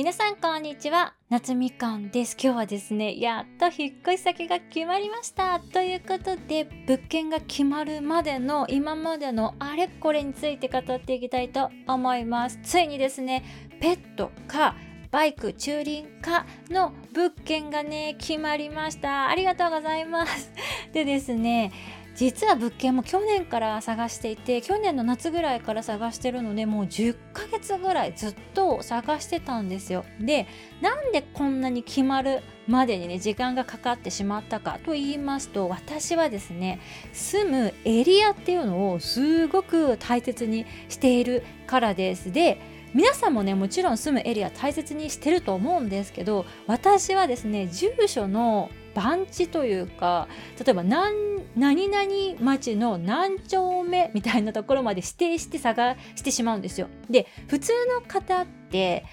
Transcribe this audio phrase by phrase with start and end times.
[0.00, 1.12] 皆さんこんにちは。
[1.28, 2.34] 夏みかんです。
[2.42, 5.60] 今日はですねやっと引っ越し先が決まりました。
[5.60, 12.58] ということで物件が決まるまでの今までのあれこれについて語っていきたいと思います。
[12.62, 13.44] ついにですね
[13.78, 14.74] ペットか
[15.10, 19.28] バイク駐輪かの物件がね決まりました。
[19.28, 20.50] ありがとうございます。
[20.94, 21.72] でですね
[22.14, 30.04] 実は物件も去年から探していて去年の夏ぐらいから探してるのでもう10ヶ月ぐらいずっと探してたんですよ。
[30.20, 30.46] で
[30.80, 36.80] なんでこんなに決まるまでにね時間がかかってしまったかと言いますと私はですね
[37.12, 42.32] 住むエリアっていうのをすごく大切にしているからです。
[42.32, 42.60] で
[42.92, 51.12] 皆さんもねもちろん住むエリア大切にしてると思うんですけど私はですね住所の番地というか例えば何
[51.56, 56.88] 何々町の何丁目みたいなところまで指定して探してしまうんですよ。
[57.08, 59.04] で普通の方って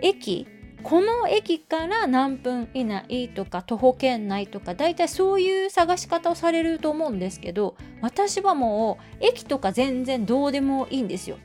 [0.00, 0.46] 駅
[0.82, 11.38] この駅から何分以内とか徒歩圏内とか大体そういう探し方をされると思うんですけど私はもう駅とか全然どうでもいいんですよ。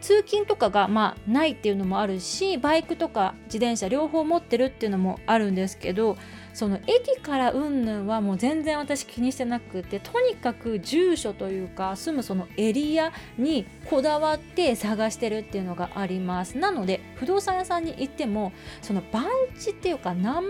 [0.00, 6.16] 通勤とかがまあないっていうのもあるしバイクとか自転車両方持ってるっていうのもあるんですけど
[6.52, 16.56] その駅からうんぬんはもう全然私気にしてなくてとにかく住所というか住むそのエリアにこだわって探してるっていうのがあります。
[16.56, 19.26] なので不動産屋さんに行ってもその番
[19.58, 20.44] 地っていうか何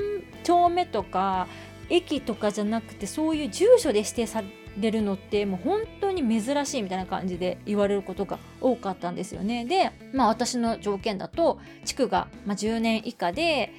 [0.44, 1.48] 丁目とか
[1.91, 9.64] 駅とかじゃなくてそういう住所で指定されて出るのってもう本当に珍しいみたいな感じで言われることが多かったんですよね。
[9.64, 13.72] で、まあ、私の条件だと地区が、まあ、10年以下で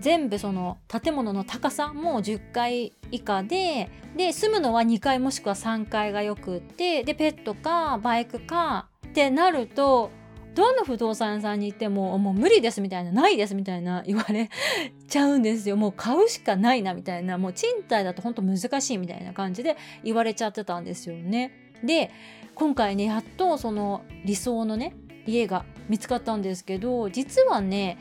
[0.00, 10.10] 全部その建物の高さも10階以下でで住むのは2階もしくは3階がよくってでペットかバイクかってなると
[10.56, 14.48] どの不動産屋さんに行ってももう無理ですみたいなないですみたいな言われ
[15.06, 21.52] ちゃうんですよもう買うしかないなみたいなもう賃貸だと本当難しいみたいな感じで言われちゃってたんですよね。
[21.84, 22.10] で
[22.54, 24.94] 今回ねやっとその理想のね
[25.26, 27.98] 家が見つかったんですけど実はね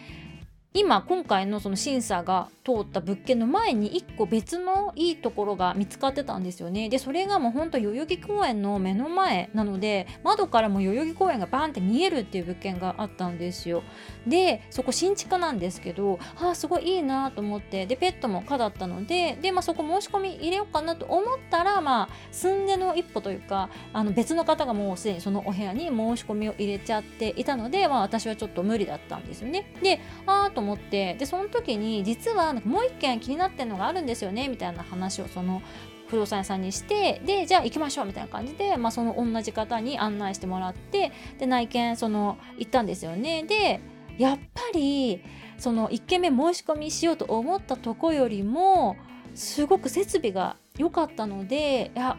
[0.77, 6.89] 今今回のその審査が通った物件の前に1個別のいいところが見つかってたんですよね。
[6.89, 13.83] でそれがもうほんと代々木公園の目の前なので窓からも代々木公園がバーンって見えるっていう物件があったんですよ。
[14.27, 29.71] でそこ新築なんですけどああすごいいいなと思ってでペットも可だったのでで、まあ、そこ申し込み入れようかなと思ったらまあ住んでの一歩というかあの別の方がもうすでにそのお部屋に申し込みを入れちゃっていたので、まあ、私はちょっと無理だったんですよね。
[29.81, 35.61] でああと思ってでその時に実はもう一件気になってるのがあるんですよねみたいな話をその
[36.07, 43.43] 不動産屋さんにしてでじゃあ行きましょうみたいな感じで、まあ、その同じ方に案内してもらってで内見その行ったんですよね。
[43.43, 43.79] で
[44.17, 45.21] やっぱり
[45.57, 48.95] その1軒目申し込みしようと思ったとこよりも
[49.33, 52.17] すごく設備が良かったのでいや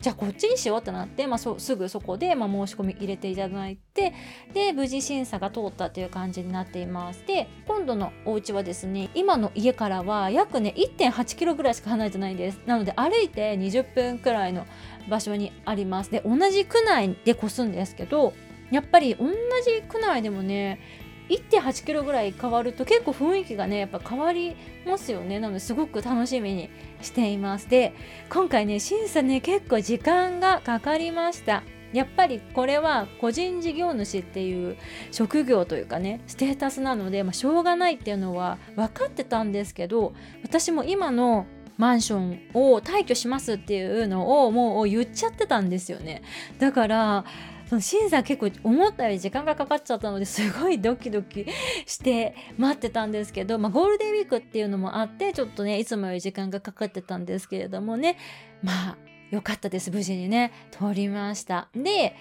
[0.00, 4.14] じゃあこっちにしようってなって、まあ、すぐそこで、まあ、申し込み入れていただいて
[4.54, 7.22] で無事審査が通ったという感じになっています。
[7.26, 12.60] で今度のお家はですね今の家からは約ね1.8キロぐらいしか離れてないんです。
[12.64, 14.66] なので歩いて20分くらいの
[15.10, 16.10] 場所にあります。
[16.10, 18.32] で同じ区内で越すんですけど
[18.70, 20.80] やっぱり同じ区内でもね
[21.30, 25.38] 1.8キロぐらい変わると結構雰囲気がねやっぱ変わりますよね。
[25.38, 26.68] なのですごく楽しみに
[27.00, 27.68] しています。
[27.68, 27.94] で
[28.28, 31.62] 今回ね審査ね結構時間がかかりました。
[31.92, 34.76] やっぱりこれは個人事業主っていう
[35.10, 40.12] 職業というかねステータスなので、まあ、しょうがないっていうのは分かってたんですけど
[40.44, 41.46] 私も今の
[41.78, 46.22] マンションを退去しますっていうのをもう言っちゃってたんですよね。
[46.58, 47.24] だから
[47.70, 51.46] その審査結構思ったより時間がかかっちゃったのですごいドキドキ
[51.86, 58.18] して待ってたんですけど、まあ、ゴールデンウィークっていうのもあってちょっとねいつもより時間がかかってたんですけれどもね。
[58.60, 58.96] まあ
[59.30, 59.92] 良かったです。
[59.92, 61.68] 無事にね通りました。
[61.72, 62.16] で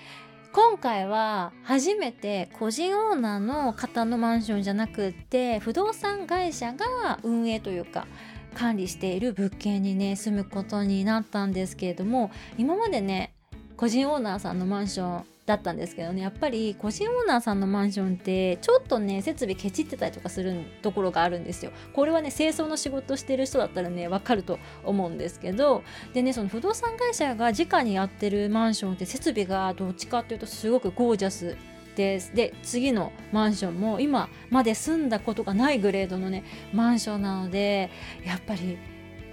[0.54, 8.06] 今回は初めて個人オーナーの方のマンションじゃなくって不動産会社が運営というか
[8.54, 12.30] 管理している物件にね住むことになったんですけれども
[12.60, 13.34] 今までね
[13.78, 16.22] 個人オーナーさんのマンションだったんですけどね。
[16.22, 20.54] やっぱり個人オーナーさんのマンションってちょっとね設備ケチってたりとかする
[20.84, 21.72] ところがあるんですよ。
[21.92, 25.82] これはね清掃の仕事してる人だったらねわかると思うんですけど。
[26.14, 31.58] でねその不動産会社が直にやってるマンションって設備がどっちかっていうとすごくゴージャス
[31.96, 32.36] です。
[32.36, 36.44] で次のマンションも今まで住んだことがないグレードのね
[36.74, 37.90] マンションなので
[38.24, 38.78] やっぱり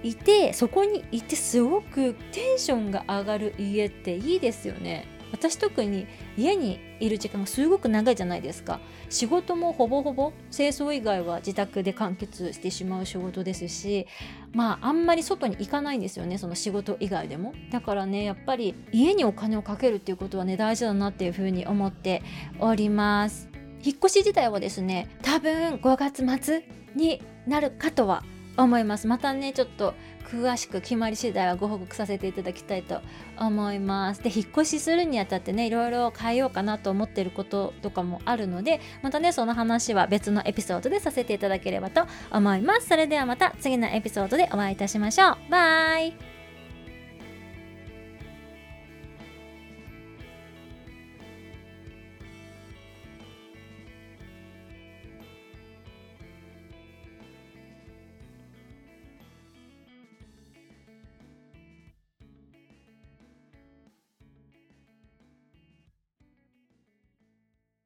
[0.03, 5.05] いてそこにいてすごくテンションが上がる家っていいですよね。
[5.31, 6.07] 私特に
[6.37, 8.79] 家にいる時間がすごく長いじゃないですか。
[9.09, 14.05] 仕事もほぼほぼ清掃以外は自宅で完結してしまう仕事ですし
[14.53, 17.53] まああんまり外に行かないんですよねその仕事以外でも。
[17.71, 22.21] だからねやっぱり家にお金をかけるっていうことはね大事だなっていうふうに思って
[22.59, 23.49] おります。
[23.83, 26.63] 引っ越し自体はですね多分5月末
[26.95, 28.23] になるかとは
[28.57, 29.07] 思います。
[29.07, 29.93] またねちょっと
[30.29, 33.01] 詳しく決まり次第はご報告させていただきたいと
[33.37, 34.21] 思います。
[34.21, 42.87] で引っ越しするにあたってねいろいろ変えようかなと思ってることとかもあるのでまたねその話は別のエピソードでさせていただければと思います。
[42.87, 45.37] それではまた次のエピソードでお会いいたしましょう。
[45.49, 46.26] バイ。